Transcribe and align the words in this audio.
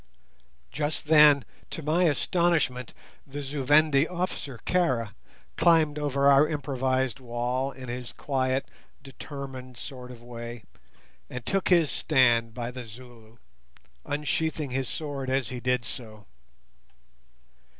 Just 0.71 1.05
then, 1.09 1.43
to 1.69 1.83
my 1.83 2.05
astonishment, 2.05 2.91
the 3.27 3.43
Zu 3.43 3.63
Vendi 3.63 4.07
officer 4.07 4.59
Kara 4.65 5.13
clambered 5.57 5.99
over 6.03 6.25
our 6.27 6.47
improvised 6.49 7.19
wall 7.19 7.71
in 7.71 7.87
his 7.87 8.11
quiet, 8.11 8.65
determined 9.03 9.77
sort 9.77 10.09
of 10.09 10.23
way, 10.23 10.63
and 11.29 11.45
took 11.45 11.69
his 11.69 11.91
stand 11.91 12.51
by 12.55 12.71
the 12.71 12.87
Zulu, 12.87 13.37
unsheathing 14.03 14.71
his 14.71 14.89
sword 14.89 15.29
as 15.29 15.49
he 15.49 15.59
did 15.59 15.85
so. 15.85 16.25